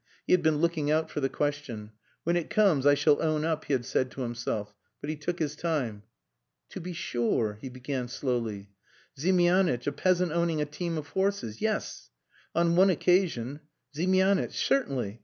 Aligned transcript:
He 0.25 0.33
had 0.33 0.41
been 0.41 0.57
looking 0.57 0.89
out 0.89 1.11
for 1.11 1.19
the 1.19 1.29
question. 1.29 1.91
"When 2.23 2.35
it 2.35 2.49
comes 2.49 2.87
I 2.87 2.95
shall 2.95 3.21
own 3.21 3.45
up," 3.45 3.65
he 3.65 3.73
had 3.73 3.85
said 3.85 4.09
to 4.09 4.21
himself. 4.21 4.73
But 4.99 5.11
he 5.11 5.15
took 5.15 5.37
his 5.37 5.55
time. 5.55 6.01
"To 6.69 6.81
be 6.81 6.91
sure!" 6.91 7.59
he 7.61 7.69
began 7.69 8.07
slowly. 8.07 8.71
"Ziemianitch, 9.19 9.85
a 9.85 9.91
peasant 9.91 10.31
owning 10.31 10.59
a 10.59 10.65
team 10.65 10.97
of 10.97 11.09
horses. 11.09 11.61
Yes. 11.61 12.09
On 12.55 12.75
one 12.75 12.89
occasion. 12.89 13.59
Ziemianitch! 13.95 14.53
Certainly! 14.55 15.19